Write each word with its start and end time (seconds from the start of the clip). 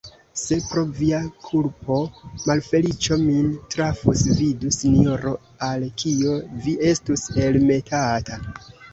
Se, 0.41 0.55
pro 0.67 0.83
via 0.99 1.17
kulpo, 1.47 1.97
malfeliĉo 2.51 3.17
min 3.25 3.51
trafus, 3.73 4.23
vidu, 4.39 4.71
sinjoro, 4.77 5.33
al 5.67 5.85
kio 6.05 6.33
vi 6.63 6.73
estus 6.93 7.27
elmetata! 7.49 8.39